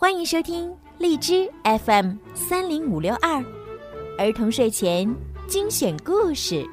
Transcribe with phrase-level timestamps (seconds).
[0.00, 3.44] 欢迎收听荔枝 FM 三零五六二
[4.16, 5.12] 儿童睡前
[5.48, 6.64] 精选故事。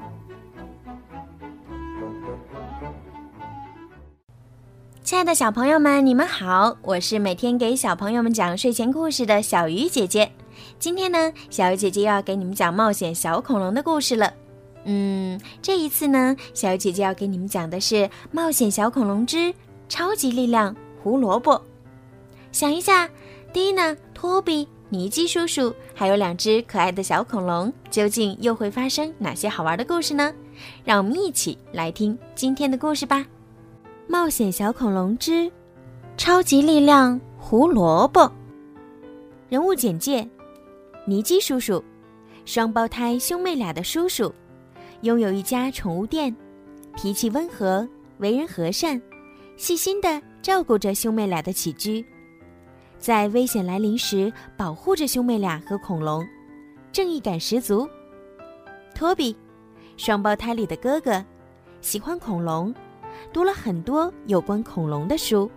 [5.03, 10.31] 亲爱的小朋友们，你们好，我是每天给小朋友们讲睡前故事的小鱼姐姐。
[10.77, 14.31] 今天呢，小鱼姐姐要给你们讲冒险小恐龙的故事了。
[14.83, 17.95] 嗯，这一次呢，小鱼姐姐要给你们讲的是
[18.31, 19.51] 《冒险小恐龙之
[19.89, 21.53] 超级力量胡萝卜》。
[22.55, 23.09] 想一下，
[23.51, 30.33] 蒂娜、托比、尼基叔叔，还有两只可爱的小恐龙，究竟又会发生哪些好玩的故事呢？
[30.85, 33.17] 让我们一起来听今天的故事吧！
[34.07, 35.51] 《冒险小恐龙之
[36.15, 38.21] 超级力量胡萝卜》
[39.49, 40.25] 人物简介：
[41.05, 41.83] 尼基叔叔，
[42.45, 44.33] 双胞胎兄妹俩的叔叔。
[45.01, 46.33] 拥有一家宠物店，
[46.95, 47.85] 脾气温和，
[48.19, 49.01] 为人和善，
[49.57, 52.03] 细心的照顾着兄妹俩的起居，
[53.05, 56.27] 在危险来临时保护着兄妹俩和恐龙，
[56.91, 57.87] 正义感十足。
[58.95, 59.37] 托比，
[59.95, 61.23] 双胞胎里的哥哥，
[61.81, 62.73] 喜欢恐龙，
[63.31, 65.51] 读了很多有关恐龙的书，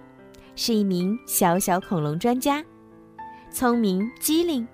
[0.57, 2.63] 是一名小小恐龙专家，
[3.51, 4.69] 聪明机灵，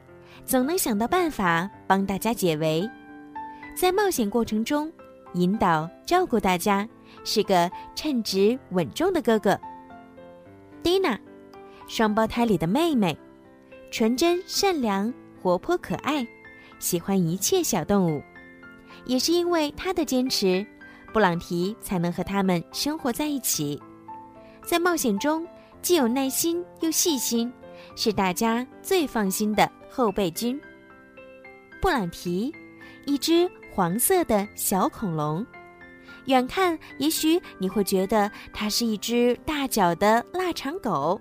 [0.44, 2.90] 总能想到办法帮大家解围。
[3.76, 4.92] 在冒险过程中，
[5.34, 6.88] 引导照顾大家，
[7.22, 9.56] 是个称职稳重的哥哥。
[10.82, 11.16] 蒂娜，
[11.86, 13.16] 双胞胎里的妹妹，
[13.90, 16.26] 纯真善良、活泼可爱，
[16.78, 18.22] 喜欢一切小动物。
[19.04, 20.64] 也是因为她的坚持，
[21.12, 23.80] 布朗提才能和他们生活在一起。
[24.64, 25.46] 在冒险中，
[25.82, 27.52] 既有耐心又细心，
[27.96, 30.60] 是大家最放心的后备军。
[31.80, 32.52] 布朗提，
[33.06, 33.50] 一只。
[33.76, 35.44] 黄色的小恐龙，
[36.26, 41.20] 远看也许你会觉得它是一只大脚的腊肠狗。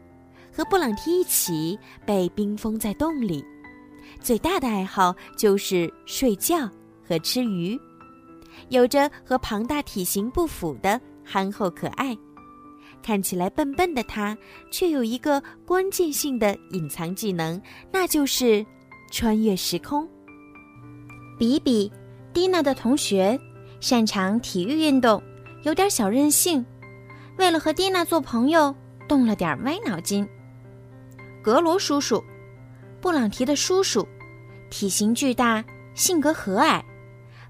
[0.51, 3.43] 和布朗提一起被冰封在洞里，
[4.19, 6.69] 最大的爱好就是睡觉
[7.07, 7.79] 和吃鱼，
[8.69, 12.17] 有着和庞大体型不符的憨厚可爱。
[13.01, 14.37] 看起来笨笨的他，
[14.71, 17.59] 却有一个关键性的隐藏技能，
[17.91, 18.63] 那就是
[19.11, 20.07] 穿越时空。
[21.39, 21.91] 比比，
[22.33, 23.39] 蒂娜的同学。
[23.79, 25.19] 擅长体育运动，
[25.63, 26.63] 有点小任性，
[27.39, 28.75] 为了和蒂娜做朋友，
[29.07, 30.23] 动了点歪脑筋。
[31.41, 32.23] 格罗叔叔，
[33.01, 34.07] 布朗提的叔叔，
[34.69, 35.65] 体型巨大，
[35.95, 36.83] 性格和蔼，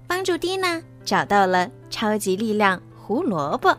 [0.06, 3.76] 帮助蒂娜找到了超级力量胡萝卜。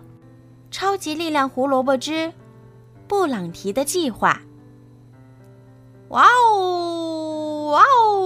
[0.69, 2.31] 超级力量胡萝卜之
[3.07, 4.39] 布朗提的计划。
[6.09, 8.19] 哇哦，哇哦！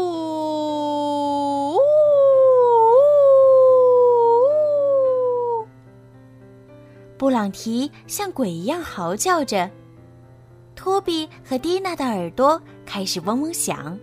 [7.17, 9.69] 布朗提像鬼一样嚎叫着，
[10.87, 13.99] 托比和蒂娜的耳朵开始嗡嗡响。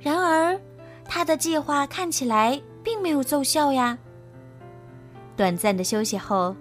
[0.00, 0.60] 然而，
[1.04, 3.96] 他的计划看起来并没有奏效呀。
[5.36, 6.56] 短暂的休息后，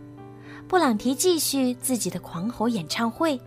[0.68, 3.42] 布朗提继续自己的狂吼演唱会，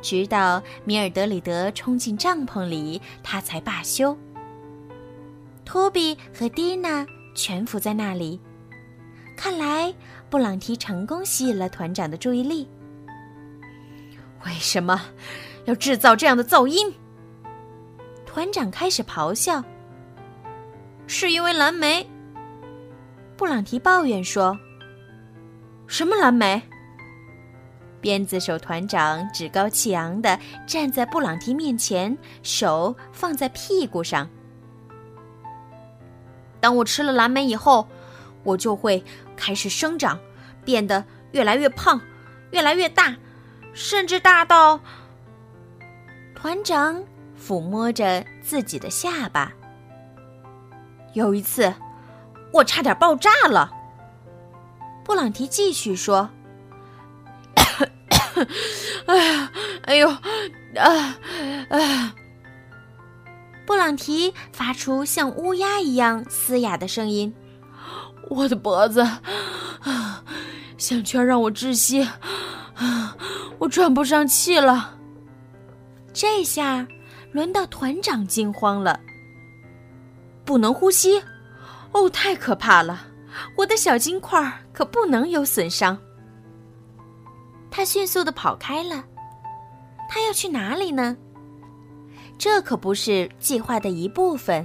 [0.00, 4.16] 直到米尔德里德冲进帐篷里，他才罢休。
[5.64, 7.04] 托比和蒂娜
[7.34, 8.40] 蜷伏在那里。
[9.36, 9.92] 看来，
[10.30, 12.68] 布朗提成功吸引了团长的注意力。
[14.46, 15.00] 为什么
[15.64, 16.94] 要制造这样的噪音？
[18.26, 19.62] 团长开始咆哮。
[21.06, 22.08] 是因为蓝莓。
[23.36, 24.58] 布朗提抱怨说
[25.86, 26.62] ：“什么蓝莓？”
[28.00, 34.28] 鞭子手团长趾高气扬的站在布朗提面前，手放在屁股上。
[36.60, 37.86] 当我吃了蓝莓以后。
[38.46, 39.02] 我就会
[39.36, 40.20] 开始生长，
[40.66, 41.02] 变得
[41.32, 41.98] 越来越胖，
[42.50, 43.16] 越来越大，
[43.74, 44.80] 甚至大到……
[46.34, 47.02] 团长
[47.38, 49.52] 抚摸着自己的下巴。
[51.14, 51.74] 有一次，
[52.52, 53.70] 我差点爆炸了。
[55.04, 56.30] 布朗提继续说
[59.06, 59.50] ：“哎呀，
[59.84, 61.18] 哎呦，啊
[61.70, 62.14] 啊！”
[63.66, 67.34] 布朗提发出像乌鸦一样嘶哑的声音。
[68.28, 69.06] 我的脖子，
[70.76, 72.06] 项圈让我窒息，
[73.58, 74.98] 我喘不上气了。
[76.12, 76.86] 这下，
[77.32, 79.00] 轮到团长惊慌了，
[80.44, 81.22] 不能呼吸，
[81.92, 83.06] 哦，太可怕了！
[83.56, 85.98] 我的小金块可不能有损伤。
[87.70, 89.04] 他迅速的跑开了。
[90.08, 91.16] 他要去哪里呢？
[92.38, 94.64] 这可不是计划的一部分。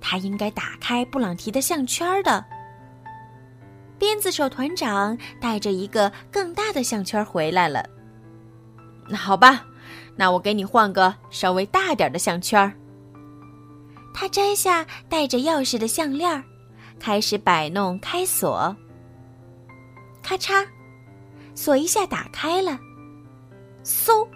[0.00, 2.42] 他应该打开布朗提的项圈的。
[3.98, 7.84] 鞭子手团长带着一个更大的项圈回来了。
[9.08, 9.64] 那好吧，
[10.16, 12.72] 那我给你换个稍微大点的项圈。
[14.14, 16.42] 他摘下带着钥匙的项链，
[16.98, 18.76] 开始摆弄开锁。
[20.22, 20.66] 咔嚓，
[21.54, 22.78] 锁一下打开了。
[23.84, 24.26] 嗖，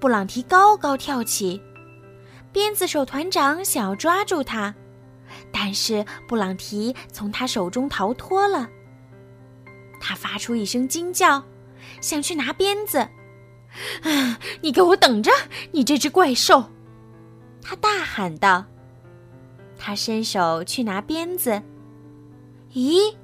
[0.00, 1.60] 布朗提高高跳起，
[2.50, 4.74] 鞭子手团长想要抓住他，
[5.52, 8.68] 但是布朗提从他手中逃脱了。
[10.00, 11.42] 他发出一声惊叫，
[12.00, 12.98] 想去拿鞭子。
[14.02, 14.38] 啊！
[14.60, 15.30] 你给我等着，
[15.72, 16.70] 你这只怪兽！
[17.62, 18.64] 他大喊道。
[19.76, 21.62] 他伸手去拿鞭子，
[22.72, 23.14] 咦？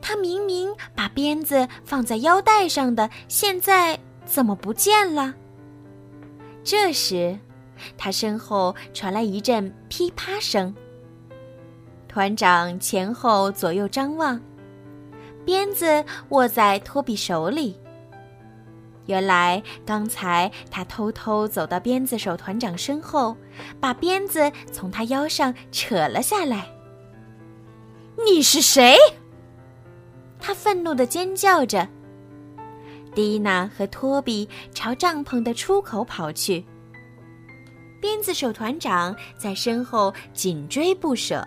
[0.00, 3.98] 他明明把鞭子放在腰带上的，现在。
[4.28, 5.34] 怎么不见了？
[6.62, 7.38] 这时，
[7.96, 10.74] 他身后传来一阵噼啪声。
[12.18, 14.40] 团长前后左右张望，
[15.44, 17.78] 鞭子握在托比手里。
[19.06, 23.36] 原来刚才他偷偷走到鞭子手团长身后，
[23.78, 26.68] 把鞭子从他腰上扯了下来。
[28.26, 28.96] 你是谁？
[30.40, 31.86] 他愤怒的尖叫着。
[33.14, 36.64] 蒂娜和托比朝帐篷的出口跑去，
[38.00, 41.46] 鞭子手团长在身后紧追不舍。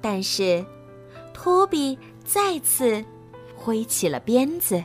[0.00, 0.64] 但是，
[1.32, 3.04] 托比再次
[3.56, 4.82] 挥起了鞭子。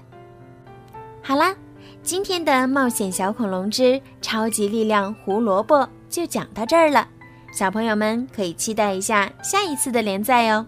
[1.22, 1.56] 好啦，
[2.04, 5.78] 今天的《冒险小恐龙之超级力量胡萝卜》
[6.10, 7.08] 就讲到这儿了，
[7.52, 10.66] 小朋友们可以期待一下下一次的连载哦。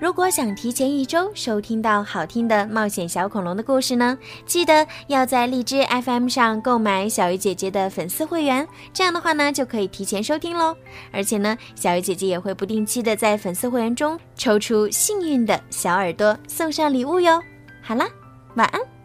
[0.00, 4.16] 如果想提前一周收听到好听的冒险小恐龙的故事呢，
[4.46, 10.74] 记得要在荔枝 FM 上购买小鱼姐姐的粉丝会员，这样的话呢就可以提前收听喽。
[11.12, 17.38] 而且呢，小鱼姐姐也会不定期的在粉丝会员中抽出幸运的小耳朵送上礼物哟。
[17.82, 18.08] 好啦，
[18.54, 18.99] 晚安。